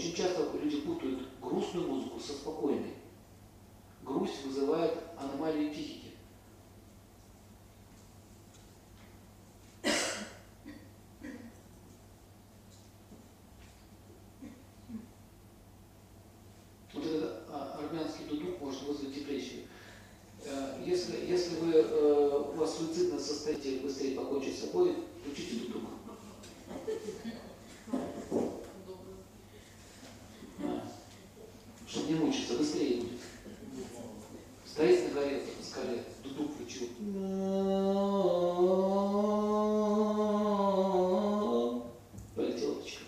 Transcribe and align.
Очень 0.00 0.14
часто 0.14 0.48
люди 0.56 0.80
путают 0.80 1.28
грустную 1.42 1.86
музыку 1.86 2.18
со 2.18 2.32
спокойной. 2.32 2.94
Грусть 4.02 4.46
вызывает 4.46 4.96
аномалии 5.18 5.68
психики. 5.68 6.14
Вот 16.94 17.04
этот 17.04 17.42
а, 17.50 17.78
армянский 17.84 18.24
дудук 18.24 18.58
может 18.58 18.82
вызвать 18.84 19.12
депрессию. 19.12 19.64
Э, 20.46 20.82
если, 20.82 21.26
если 21.26 21.56
вы, 21.56 21.74
э, 21.74 22.38
у 22.38 22.52
вас 22.52 22.78
суицидное 22.78 23.18
состояние, 23.18 23.80
быстрее 23.80 24.16
покончить 24.16 24.56
с 24.56 24.62
собой, 24.62 24.96
включите 25.20 25.66
дудук. 25.66 25.82
А, 25.92 26.00
Чтобы 31.90 32.12
не 32.12 32.14
мучиться, 32.14 32.54
быстрее 32.54 33.02
будет. 33.02 33.18
Горе, 34.80 35.42
на 35.58 35.62
скале, 35.62 36.04
дудук 36.24 36.54
включил. 36.54 36.86
Полетела 42.34 42.74
птичка. 42.76 43.04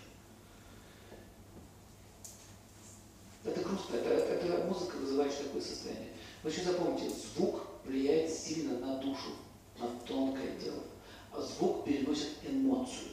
Это 3.43 3.61
грустно, 3.61 3.95
это, 3.95 4.09
это 4.09 4.65
музыка, 4.65 4.97
вызывающая 4.97 5.45
такое 5.45 5.61
состояние. 5.63 6.11
Вы 6.43 6.51
еще 6.51 6.61
запомните, 6.61 7.09
звук 7.09 7.65
влияет 7.85 8.29
сильно 8.31 8.77
на 8.77 8.99
душу, 8.99 9.31
на 9.79 9.87
тонкое 10.05 10.59
тело. 10.59 10.83
А 11.31 11.41
звук 11.41 11.85
переносит 11.85 12.33
эмоцию. 12.43 13.09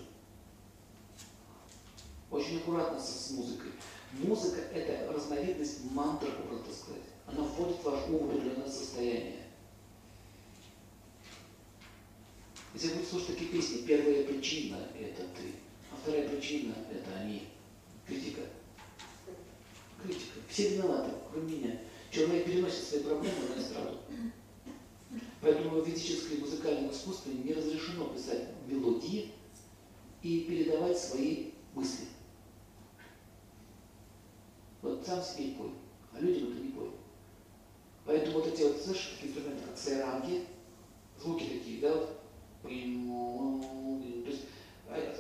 Очень 2.31 2.59
аккуратно 2.59 3.01
с, 3.01 3.29
с 3.29 3.31
музыкой. 3.31 3.71
Музыка– 4.23 4.61
это 4.75 5.11
разновидность 5.13 5.91
мантры, 5.93 6.29
можно 6.45 6.59
так 6.65 6.75
сказать. 6.75 7.03
Она 7.27 7.43
вводит 7.43 7.83
ваш 7.83 8.07
ум 8.09 8.27
в 8.27 8.31
определенное 8.31 8.69
состояние. 8.69 9.37
Если 12.75 12.89
вы 12.89 12.95
будете 12.95 13.11
слушать 13.11 13.29
такие 13.29 13.51
песни, 13.51 13.87
первая 13.87 14.25
причина– 14.25 14.77
это 15.01 15.23
ты, 15.23 15.55
а 15.91 15.97
вторая 16.03 16.29
причина– 16.29 16.75
это 16.93 17.19
они. 17.19 17.45
Критика. 18.07 18.43
Критика. 20.03 20.39
Все 20.49 20.69
виноваты, 20.69 21.13
кроме 21.33 21.57
меня. 21.57 21.79
Человек 22.11 22.45
переносит 22.45 22.85
свои 22.85 23.03
проблемы 23.03 23.37
на 23.55 23.61
эстраду. 23.61 23.99
Поэтому 25.41 25.81
в 25.81 25.87
физическом 25.87 26.37
и 26.37 26.41
музыкальном 26.41 26.91
искусстве 26.91 27.33
не 27.33 27.55
разрешено 27.55 28.07
писать 28.09 28.49
мелодии 28.67 29.33
и 30.23 30.41
передавать 30.41 30.99
свои 30.99 31.53
мысли. 31.75 32.05
Сам 35.05 35.23
себе 35.23 35.45
и 35.45 35.55
пой, 35.55 35.71
а 36.13 36.21
людям 36.21 36.53
это 36.53 36.61
не 36.61 36.71
пой. 36.73 36.91
Поэтому 38.05 38.39
вот 38.39 38.47
эти 38.47 38.63
вот, 38.63 38.81
слышишь, 38.81 39.15
такие 39.15 39.33
инструменты, 39.33 39.67
как 39.67 39.79
сайранги, 39.79 40.45
звуки 41.21 41.45
такие, 41.45 41.81
да, 41.81 41.95
вот, 41.95 42.21
то 42.63 42.69
есть 42.69 44.43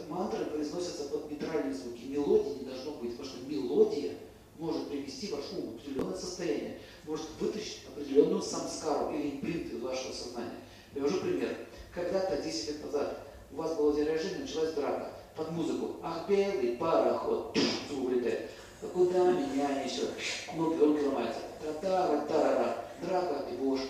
мантры 0.09 0.45
произносятся 0.47 1.05
под 1.05 1.31
нейтральные 1.31 1.75
звуки. 1.75 2.05
Мелодии 2.05 2.59
не 2.59 2.65
должно 2.67 2.93
быть, 2.93 3.17
потому 3.17 3.29
что 3.29 3.47
мелодия 3.47 4.15
может 4.59 4.89
привести 4.89 5.29
ваш 5.29 5.45
ум 5.57 5.73
в 5.73 5.77
определенное 5.77 6.17
состояние, 6.17 6.79
может 7.07 7.27
вытащить 7.39 7.81
определенную 7.89 8.43
самскару 8.43 9.15
или 9.15 9.31
импринт 9.31 9.73
из 9.73 9.81
вашего 9.81 10.13
сознания. 10.13 10.59
Привожу 10.93 11.21
пример. 11.21 11.57
Когда-то, 11.95 12.43
10 12.43 12.69
лет 12.69 12.85
назад, 12.85 13.27
у 13.53 13.57
вас 13.57 13.75
было 13.77 13.95
день 13.95 14.07
рождения, 14.07 14.41
началась 14.41 14.75
драка 14.75 15.13
под 15.37 15.51
музыку. 15.53 15.97
Ах, 16.03 16.29
белый 16.29 16.77
пароход, 16.77 17.57
улетает. 17.91 18.51
А 18.83 18.87
куда 18.87 19.33
меня 19.33 19.85
несет? 19.85 20.11
Ну, 20.57 20.71
руки 20.71 21.05
ломаются. 21.05 21.41
Та-та-ра-та-ра-ра. 21.61 22.85
Драка, 23.03 23.45
дебош, 23.51 23.81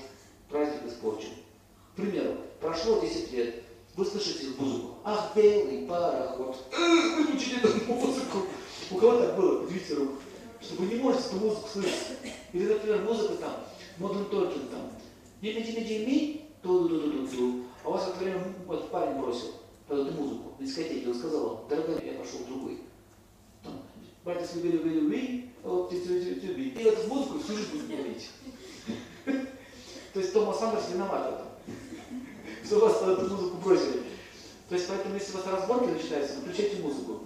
праздник 0.49 0.87
испорчен. 0.87 1.31
К 1.93 1.97
примеру, 1.97 2.37
прошло 2.61 3.01
10 3.01 3.33
лет, 3.33 3.63
вы 3.97 4.05
слышите 4.05 4.49
музыку. 4.59 4.95
Ах, 5.05 5.33
белый 5.35 5.87
пароход. 5.87 6.57
Выключите 7.19 7.57
эту 7.57 7.93
музыку. 7.93 8.39
У 8.91 8.97
кого 8.97 9.19
так 9.21 9.37
было? 9.37 9.61
Подвите 9.61 9.95
руку. 9.95 10.15
Что 10.61 10.75
вы 10.75 10.87
не 10.87 10.97
можете 10.97 11.29
эту 11.29 11.37
музыку 11.37 11.69
слышать. 11.69 12.19
Или, 12.53 12.73
например, 12.73 13.03
музыка 13.03 13.35
там, 13.35 13.53
Modern 13.99 14.31
Talking 14.31 14.71
там. 14.71 14.91
Дими-дими-дими, 15.41 16.43
ту-ду-ду-ду-ду. 16.63 17.65
А 17.85 17.89
у 17.89 17.93
вас 17.93 18.05
в 18.05 18.09
это 18.11 18.19
время 18.19 18.43
вот 18.67 18.91
парень 18.91 19.21
бросил 19.21 19.53
под 19.87 20.07
эту 20.07 20.13
музыку 20.21 20.53
на 20.59 20.67
дискотеке. 20.67 21.09
Он 21.09 21.15
сказал, 21.15 21.65
дорогая, 21.69 22.01
я 22.03 22.13
пошел 22.19 22.41
в 22.41 22.47
другой. 22.47 22.81
Батя 24.35 24.55
любили, 24.55 24.77
любили, 24.77 25.01
любили, 25.01 25.51
вот, 25.65 25.91
ты, 25.91 26.01
ты, 26.01 26.13
И 26.13 26.83
эту 26.85 27.09
музыку 27.09 27.41
всю 27.41 27.57
жизнь 27.57 27.73
будет 27.73 27.89
говорить. 27.89 28.31
То 30.13 30.21
есть 30.21 30.33
Томас 30.33 30.63
Андерс 30.63 30.91
виноват 30.91 31.31
в 31.31 31.35
этом. 31.35 31.49
Что 32.65 32.79
вас 32.81 33.03
эту 33.03 33.29
музыку 33.29 33.57
бросили. 33.57 34.03
То 34.69 34.77
есть 34.77 34.89
поэтому, 34.89 35.15
если 35.15 35.33
у 35.33 35.37
вас 35.37 35.47
разборки 35.47 35.91
начинаются, 35.91 36.37
выключайте 36.39 36.83
музыку. 36.83 37.21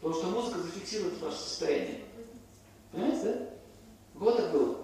Потому 0.00 0.14
что 0.14 0.26
музыка 0.28 0.58
зафиксирует 0.60 1.20
ваше 1.20 1.36
состояние. 1.36 2.00
Понимаете, 2.90 3.22
да? 3.24 3.50
Вот 4.14 4.36
так 4.36 4.52
было. 4.52 4.78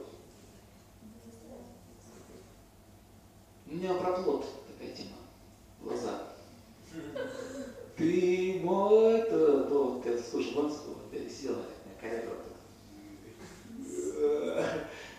У 3.67 3.75
меня 3.75 3.95
про 3.95 4.23
плод 4.23 4.47
такая 4.69 4.95
тема. 4.95 5.17
Глаза. 5.81 6.23
Ты 7.97 8.61
мой, 8.65 9.10
Ланского, 10.57 10.97
пересела, 11.11 11.65
корректор. 12.01 12.37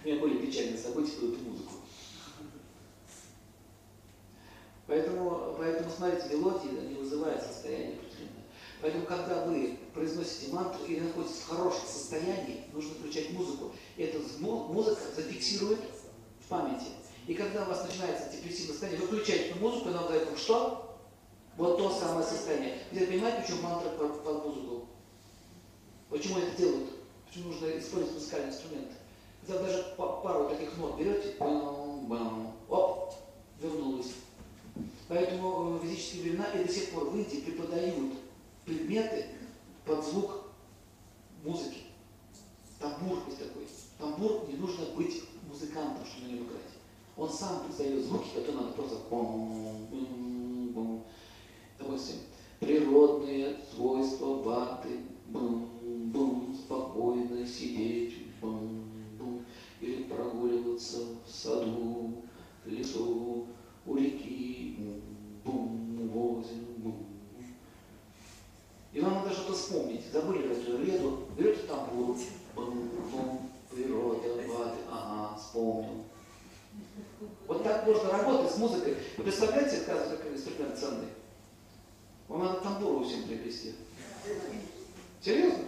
У 0.04 0.08
меня 0.08 0.20
были 0.20 0.46
печальные 0.46 0.78
события 0.78 1.14
под 1.14 1.34
эту 1.34 1.44
музыку. 1.44 1.74
Поэтому, 4.88 5.56
поэтому, 5.58 5.90
смотрите, 5.90 6.36
мелодии 6.36 6.88
не 6.90 6.96
вызывают 6.96 7.42
состояние 7.42 7.94
определенное. 7.94 8.44
Поэтому, 8.82 9.06
когда 9.06 9.46
вы 9.46 9.78
произносите 9.94 10.52
мантру 10.52 10.84
или 10.86 11.02
находитесь 11.02 11.38
в 11.38 11.48
хорошем 11.48 11.88
состоянии, 11.88 12.66
нужно 12.74 12.96
включать 12.96 13.32
музыку. 13.32 13.72
И 13.96 14.04
эта 14.04 14.20
музыка 14.40 15.02
зафиксирует 15.16 15.80
в 16.44 16.50
памяти. 16.50 16.88
И 17.28 17.36
когда 17.36 17.64
у 17.64 17.70
вас 17.70 17.88
начинается 17.88 18.32
депрессивное 18.32 18.72
состояние, 18.72 19.02
вы 19.02 19.08
включаете 19.08 19.56
музыку, 19.56 19.90
и 19.90 19.92
она 19.94 20.08
дает 20.08 20.26
вам 20.26 20.38
что? 20.38 20.98
Вот 21.58 21.78
то 21.78 21.92
самое 21.92 22.26
состояние. 22.26 22.80
Где 22.92 23.06
понимаете, 23.06 23.42
почему 23.44 23.62
мантра 23.62 23.90
под, 23.90 24.24
под 24.24 24.46
музыку? 24.46 24.71
Почему 26.22 26.38
это 26.38 26.56
делают? 26.56 26.90
Почему 27.28 27.52
нужно 27.52 27.80
использовать 27.80 28.14
музыкальные 28.14 28.52
инструменты? 28.52 28.94
Когда 29.48 29.64
даже 29.64 29.96
пару 29.98 30.50
таких 30.50 30.78
нот 30.78 31.00
берете, 31.00 31.36
бам, 31.40 32.06
бам, 32.06 32.54
оп, 32.70 33.16
вернулась. 33.60 34.12
Поэтому 35.08 35.80
в 35.80 35.84
физические 35.84 36.22
времена 36.22 36.46
и 36.54 36.64
до 36.64 36.72
сих 36.72 36.92
пор 36.92 37.10
в 37.10 37.18
Индии 37.18 37.38
преподают 37.38 38.14
предметы 38.66 39.26
под 39.84 40.06
звук 40.06 40.44
музыки. 41.44 41.86
Тамбур 42.80 43.18
есть 43.26 43.40
такой. 43.40 43.68
Тамбур 43.98 44.48
не 44.48 44.58
нужно 44.58 44.86
быть 44.96 45.24
музыкантом, 45.50 46.06
чтобы 46.06 46.28
на 46.28 46.36
нем 46.36 46.46
играть. 46.46 46.62
Он 47.18 47.32
сам 47.32 47.68
издает 47.68 48.06
звуки, 48.06 48.30
которые 48.36 48.62
надо 48.62 48.74
просто 48.74 48.98
И 68.94 69.00
вам 69.00 69.16
надо 69.16 69.32
что-то 69.32 69.54
вспомнить. 69.54 70.12
Забыли 70.12 70.52
эту 70.52 70.78
леду, 70.78 71.28
берете 71.38 71.62
тамбур, 71.64 72.18
бум, 72.56 72.90
бум, 73.12 73.52
природа, 73.70 74.28
ваты, 74.48 74.78
ага, 74.92 75.38
вспомнил. 75.38 76.04
Вот 77.48 77.64
так 77.64 77.86
можно 77.86 78.12
работать 78.12 78.52
с 78.52 78.58
музыкой. 78.58 78.98
Вы 79.18 79.24
представляете, 79.24 79.82
как 79.86 80.28
инструмент 80.32 80.78
ценный? 80.78 81.08
Вам 82.28 82.44
надо 82.44 82.62
тамбуру 82.62 83.06
всем 83.06 83.24
приобрести. 83.24 83.76
Серьезно? 85.22 85.66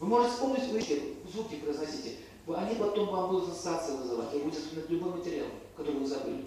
Вы 0.00 0.06
можете 0.06 0.34
вспомнить, 0.34 0.70
вы 0.70 1.30
звуки 1.32 1.56
произносите. 1.56 2.16
Они 2.46 2.76
потом 2.76 3.08
вам 3.08 3.30
будут 3.30 3.50
ассоциации 3.50 3.96
вызывать. 3.96 4.32
Вы 4.32 4.40
будете 4.40 4.62
вспоминать 4.62 4.90
любой 4.90 5.14
материал, 5.14 5.48
который 5.76 6.00
вы 6.00 6.06
забыли. 6.06 6.44